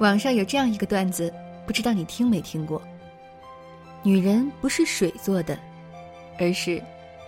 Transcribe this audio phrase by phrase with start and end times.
[0.00, 1.32] 网上有这样一个段子，
[1.66, 2.82] 不知道你听没听过？
[4.02, 5.58] 女人不是水做的，
[6.38, 6.82] 而是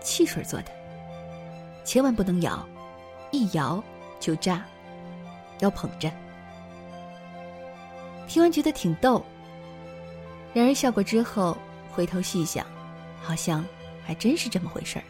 [0.00, 0.66] 汽水做的。
[1.84, 2.64] 千万不能摇，
[3.32, 3.82] 一摇
[4.20, 4.64] 就炸，
[5.58, 6.12] 要捧着。
[8.28, 9.24] 听完觉得挺逗，
[10.54, 11.56] 然而笑过之后
[11.90, 12.64] 回头细想，
[13.20, 13.64] 好像
[14.04, 15.04] 还真是这么回事儿。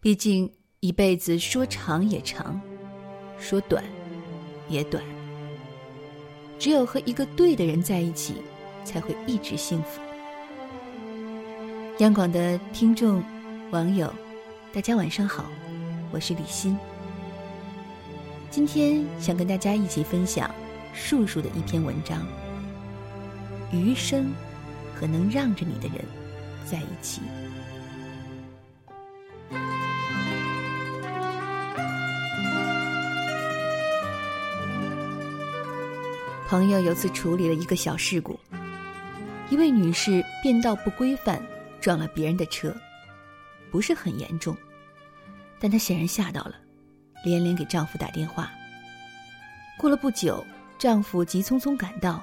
[0.00, 0.50] 毕竟
[0.82, 2.60] 一辈子说长也长，
[3.38, 3.84] 说短
[4.68, 5.00] 也短。
[6.58, 8.42] 只有和一个对的人在一起，
[8.84, 10.00] 才会一直幸福。
[12.00, 13.22] 央广的听众、
[13.70, 14.12] 网友，
[14.72, 15.44] 大家晚上好，
[16.10, 16.76] 我是李欣。
[18.50, 20.52] 今天想跟大家一起分享
[20.92, 22.26] 树树的一篇文章：
[23.70, 24.32] 余生
[24.96, 26.04] 和能让着你的人
[26.68, 27.20] 在一起。
[36.52, 38.38] 朋友有次处理了一个小事故，
[39.48, 41.42] 一位女士变道不规范，
[41.80, 42.76] 撞了别人的车，
[43.70, 44.54] 不是很严重，
[45.58, 46.56] 但她显然吓到了，
[47.24, 48.52] 连连给丈夫打电话。
[49.78, 50.44] 过了不久，
[50.78, 52.22] 丈夫急匆匆赶到，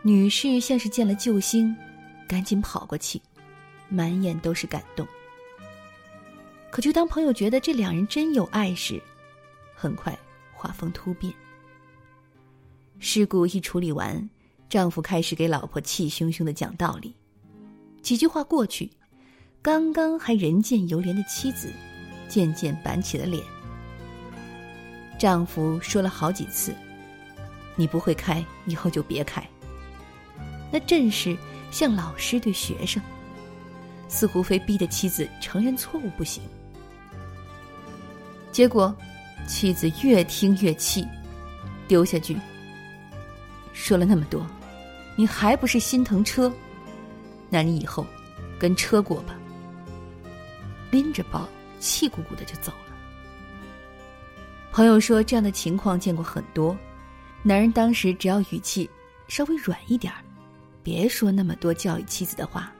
[0.00, 1.76] 女士像是见了救星，
[2.26, 3.20] 赶紧跑过去，
[3.90, 5.06] 满眼都是感动。
[6.70, 8.98] 可就当朋友觉得这两人真有爱时，
[9.74, 10.18] 很快
[10.54, 11.30] 画风突变。
[12.98, 14.28] 事故一处理完，
[14.68, 17.14] 丈夫开始给老婆气汹汹的讲道理。
[18.02, 18.90] 几句话过去，
[19.60, 21.70] 刚刚还人见犹怜的妻子，
[22.28, 23.42] 渐渐板起了脸。
[25.18, 26.74] 丈夫说了好几次
[27.76, 29.46] ：“你不会开，以后就别开。”
[30.72, 31.36] 那阵势
[31.70, 33.02] 像老师对学生，
[34.08, 36.42] 似乎非逼得妻子承认错误不行。
[38.52, 38.94] 结果，
[39.46, 41.06] 妻子越听越气，
[41.86, 42.36] 丢下句。
[43.76, 44.44] 说了那么多，
[45.16, 46.50] 你还不是心疼车？
[47.50, 48.06] 那你以后
[48.58, 49.38] 跟车过吧。
[50.90, 51.46] 拎着包，
[51.78, 52.96] 气鼓鼓的就走了。
[54.72, 56.76] 朋友说，这样的情况见过很多，
[57.42, 58.88] 男人当时只要语气
[59.28, 60.24] 稍微软一点儿，
[60.82, 62.72] 别说那么多教育妻子的话，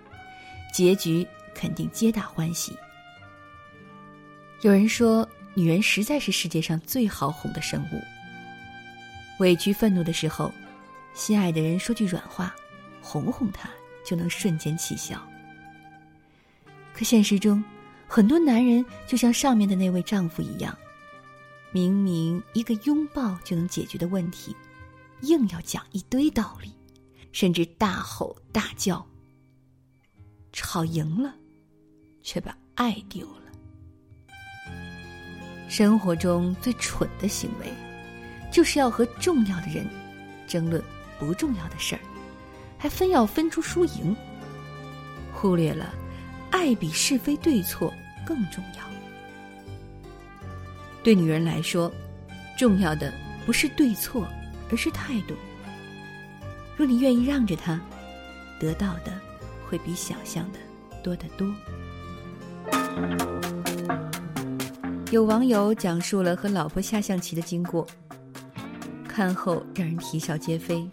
[0.72, 2.74] 结局肯定皆大欢喜。
[4.62, 8.00] 有人说，女人实在是世界上最好哄的生物。
[9.40, 10.50] 委屈、愤怒的时候。
[11.16, 12.54] 心爱的人说句软话，
[13.00, 13.70] 哄哄他，
[14.04, 15.18] 就能瞬间气消。
[16.92, 17.64] 可现实中，
[18.06, 20.76] 很多男人就像上面的那位丈夫一样，
[21.72, 24.54] 明明一个拥抱就能解决的问题，
[25.22, 26.70] 硬要讲一堆道理，
[27.32, 29.04] 甚至大吼大叫。
[30.52, 31.34] 吵赢了，
[32.22, 33.42] 却把爱丢了。
[35.66, 37.72] 生活中最蠢的行为，
[38.52, 39.88] 就是要和重要的人
[40.46, 40.82] 争论。
[41.18, 42.00] 不重要的事儿，
[42.78, 44.14] 还非要分出输赢，
[45.32, 45.94] 忽略了
[46.50, 47.92] 爱比是非对错
[48.26, 48.84] 更重要。
[51.02, 51.92] 对女人来说，
[52.58, 53.12] 重要的
[53.44, 54.26] 不是对错，
[54.70, 55.34] 而是态度。
[56.76, 57.80] 若你愿意让着她，
[58.58, 59.12] 得到的
[59.66, 60.58] 会比想象的
[61.02, 61.46] 多得多。
[65.12, 67.86] 有网友讲述了和老婆下象棋的经过，
[69.06, 70.84] 看后让人啼笑皆非。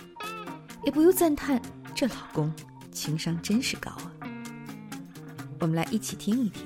[0.86, 1.62] 也不由赞叹，
[1.96, 2.54] 这老公
[2.92, 4.28] 情商真是高啊！
[5.60, 6.66] 我们来一起听一听。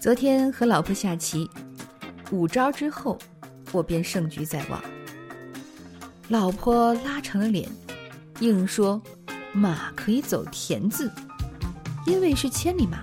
[0.00, 1.48] 昨天和老婆下棋，
[2.30, 3.18] 五招之后，
[3.72, 4.82] 我便胜局在望。
[6.28, 7.68] 老婆拉长了脸，
[8.40, 9.00] 硬说
[9.52, 11.10] 马可以走田字，
[12.06, 13.02] 因为是千里马。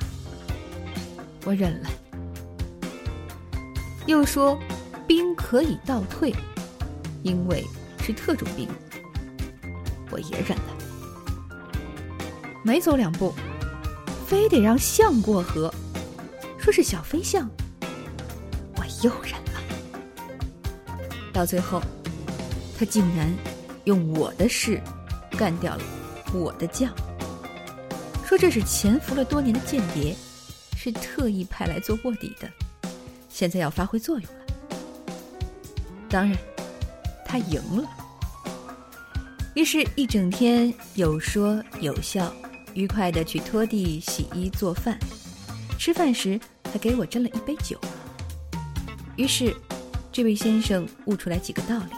[1.46, 1.90] 我忍了。
[4.08, 4.58] 又说
[5.06, 6.34] 兵可以倒退，
[7.24, 7.64] 因为
[8.00, 8.68] 是特种兵。
[10.16, 10.78] 我也忍了，
[12.64, 13.34] 没走两步，
[14.26, 15.70] 非得让象过河，
[16.58, 17.50] 说是小飞象。
[18.78, 19.60] 我又忍了，
[21.34, 21.82] 到最后，
[22.80, 23.30] 他竟然
[23.84, 24.80] 用我的士
[25.32, 25.84] 干掉了
[26.34, 26.90] 我的将，
[28.26, 30.16] 说这是潜伏了多年的间谍，
[30.78, 32.50] 是特意派来做卧底的，
[33.28, 34.46] 现在要发挥作用了。
[36.08, 36.38] 当然，
[37.26, 37.86] 他赢了。
[39.56, 42.30] 于是，一整天有说有笑，
[42.74, 45.00] 愉快的去拖地、洗衣、做饭。
[45.80, 47.80] 吃饭时，他给我斟了一杯酒。
[49.16, 49.56] 于是，
[50.12, 51.96] 这位先生悟出来几个道理：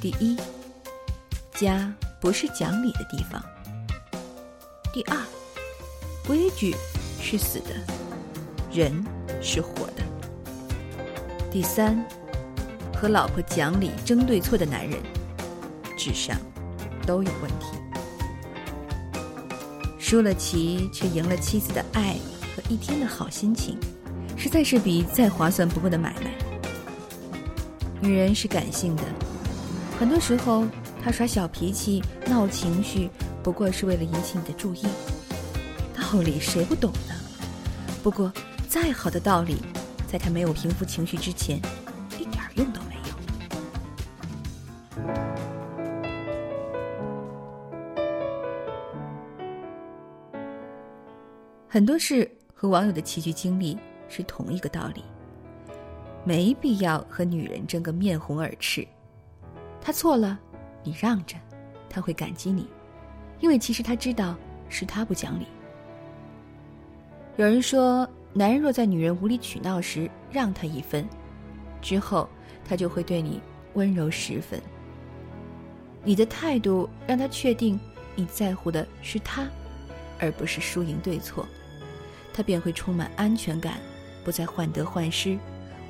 [0.00, 0.38] 第一，
[1.52, 3.42] 家不是讲理的地方；
[4.90, 5.16] 第二，
[6.26, 6.74] 规矩
[7.20, 7.74] 是死的，
[8.72, 9.04] 人
[9.42, 10.02] 是活的；
[11.52, 12.02] 第三，
[12.94, 14.98] 和老婆讲理争对错的男人，
[15.98, 16.34] 智商
[17.04, 17.66] 都有问题。
[19.98, 22.16] 输了棋却赢了妻子的爱
[22.56, 23.76] 和一天的好心情，
[24.36, 26.32] 实在是笔再划算不过的买卖。
[28.00, 29.02] 女人是感性的，
[29.98, 30.64] 很多时候
[31.02, 33.10] 她耍小脾气、闹情绪，
[33.42, 34.86] 不过是为了引起你的注意。
[35.94, 37.14] 道理谁不懂呢？
[38.02, 38.32] 不过
[38.66, 39.56] 再好的道理，
[40.10, 41.60] 在她没有平复情绪之前，
[42.18, 42.87] 一点用都没有。
[51.70, 53.76] 很多事和网友的棋局经历
[54.08, 55.04] 是同一个道理，
[56.24, 58.86] 没必要和女人争个面红耳赤。
[59.78, 60.40] 她错了，
[60.82, 61.36] 你让着，
[61.90, 62.66] 他会感激你，
[63.40, 64.34] 因为其实他知道
[64.70, 65.46] 是他不讲理。
[67.36, 71.06] 有人说，男人若在女人无理取闹时让他一分，
[71.82, 72.26] 之后
[72.64, 73.42] 他就会对你
[73.74, 74.58] 温柔十分。
[76.02, 77.78] 你的态度让他确定
[78.14, 79.46] 你在乎的是他，
[80.18, 81.46] 而不是输赢对错。
[82.38, 83.80] 他便会充满安全感，
[84.22, 85.36] 不再患得患失，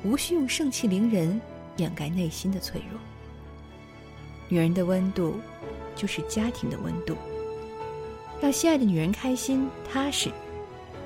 [0.03, 1.39] 无需用盛气凌人
[1.77, 2.99] 掩盖内心的脆弱。
[4.47, 5.35] 女人的温度，
[5.95, 7.15] 就是家庭的温度。
[8.41, 10.31] 让心爱的女人开心踏实，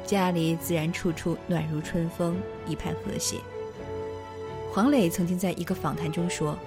[0.05, 3.35] 家里自然处处暖如春风，一派和谐。
[4.71, 6.57] 黄磊曾经在一个访谈中说，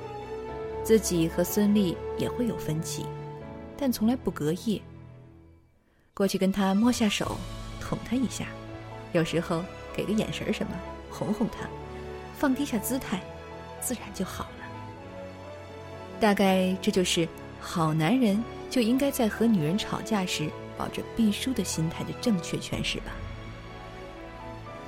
[0.84, 3.06] 自己和孙俪也会有分歧，
[3.74, 4.82] 但从来不隔夜。
[6.12, 7.38] 过去跟他摸下手，
[7.80, 8.48] 捅他一下。
[9.16, 9.64] 有时候
[9.94, 10.72] 给个眼神什么，
[11.10, 11.66] 哄哄他，
[12.38, 13.18] 放低下姿态，
[13.80, 14.66] 自然就好了。
[16.20, 17.26] 大概这就是
[17.58, 23.12] 好男人就应该在和女人吵架时抱着必输的心态的正确诠释吧。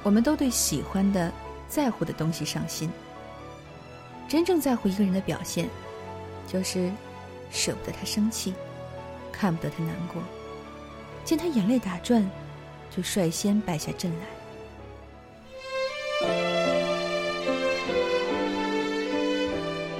[0.03, 1.33] 我们都对喜欢的、
[1.67, 2.91] 在乎的东西上心。
[4.29, 5.71] 真正在乎一个人的表现，
[6.47, 6.93] 就是
[7.51, 8.53] 舍不得他生气，
[9.33, 10.23] 看不得他难过，
[11.25, 12.23] 见他眼泪打转。
[12.95, 14.27] 就率先败下阵来。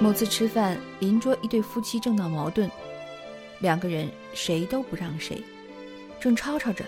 [0.01, 2.71] 某次吃饭，邻桌一对夫妻正闹矛盾，
[3.59, 5.43] 两个人谁都不让谁，
[6.21, 6.85] 正吵吵着。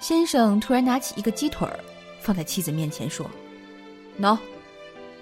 [0.00, 1.78] 先生突然拿起一个鸡腿儿，
[2.20, 3.30] 放在妻子面前说
[4.20, 4.38] ：“喏，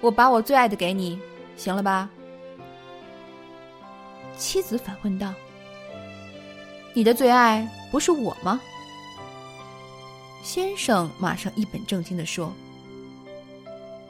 [0.00, 1.20] 我把我最爱的给你，
[1.56, 2.08] 行了吧？”
[4.38, 5.34] 妻子反问道
[6.94, 8.60] ：“你的最爱不是我吗？”
[10.42, 12.52] 先生马上一本正经的说：“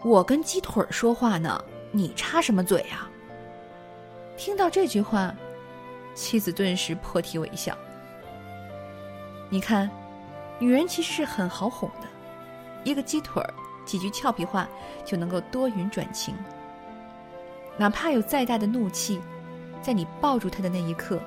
[0.02, 3.08] 我跟鸡腿说话呢，你插什么嘴啊？”
[4.38, 5.34] 听到这句话，
[6.14, 7.76] 妻子顿时破涕为笑。
[9.50, 9.90] 你看，
[10.58, 12.08] 女人其实是很好哄的，
[12.82, 13.52] 一个鸡腿儿，
[13.84, 14.66] 几句俏皮话
[15.04, 16.34] 就能够多云转晴。
[17.76, 19.20] 哪怕有再大的怒气，
[19.82, 21.20] 在你抱住她的那一刻，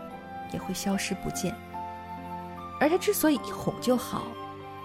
[0.51, 1.55] 也会消失不见。
[2.79, 4.23] 而她之所以一哄就好。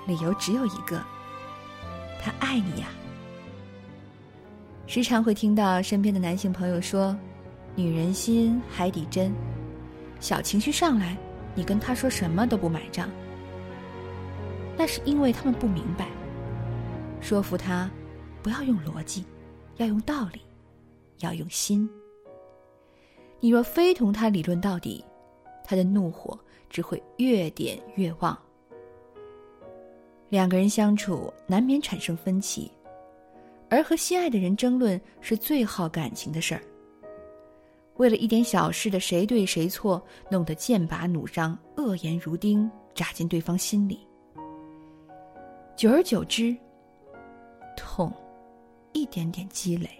[0.06, 1.02] 理由只有一个，
[2.20, 2.88] 他爱你呀。
[4.86, 7.16] 时常会听到身边的男性朋友说
[7.76, 9.32] ：“女人心海底针，
[10.18, 11.16] 小情绪上来，
[11.54, 13.08] 你跟他说什么都不买账。”
[14.76, 16.08] 那是因为他们不明白，
[17.20, 17.88] 说服他
[18.42, 19.24] 不要用逻辑，
[19.76, 20.40] 要用道理，
[21.20, 21.88] 要用心。
[23.38, 25.04] 你若非同他理论到底，
[25.64, 28.36] 他的怒火只会越点越旺。
[30.30, 32.70] 两个人相处难免产生分歧，
[33.68, 36.62] 而和心爱的人争论是最耗感情的事儿。
[37.96, 44.06] 为了一点小事的谁对谁错，弄得剑拔弩张、恶言如钉，扎进对方心里。
[45.76, 46.56] 久而久之，
[47.76, 48.12] 痛
[48.92, 49.90] 一点点积累，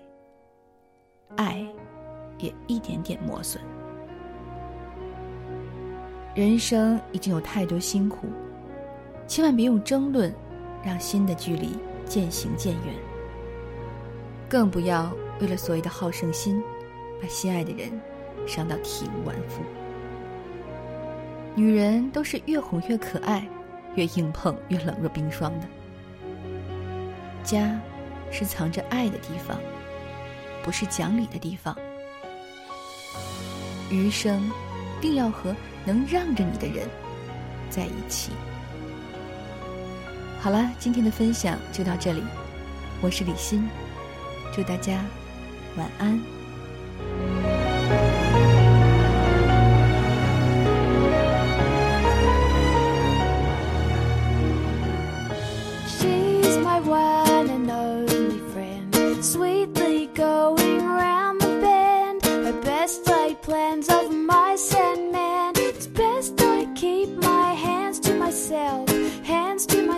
[1.37, 1.67] 爱
[2.39, 3.61] 也一点点磨损。
[6.37, 8.29] 人生已经有太多辛苦。
[9.31, 10.35] 千万别用争论，
[10.85, 12.93] 让心的距离渐行渐远。
[14.49, 16.61] 更不要为了所谓的好胜心，
[17.23, 17.89] 把心爱的人
[18.45, 19.63] 伤到体无完肤。
[21.55, 23.47] 女人都是越哄越可爱，
[23.95, 25.67] 越硬碰越冷若冰霜的。
[27.45, 27.81] 家，
[28.33, 29.57] 是藏着爱的地方，
[30.65, 31.77] 不是讲理的地方。
[33.93, 34.51] 余生，
[35.01, 36.89] 定要和能让着你的人
[37.71, 38.33] 在一起。
[40.43, 42.23] 好了，今天的分享就到这里，
[43.03, 43.69] 我是李欣，
[44.55, 45.05] 祝大家
[45.77, 46.19] 晚安。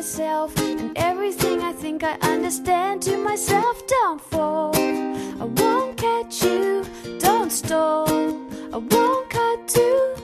[0.03, 3.87] myself And everything I think I understand to myself.
[3.87, 6.85] Don't fall, I won't catch you,
[7.21, 8.09] don't stall.
[8.73, 10.22] I won't cut you.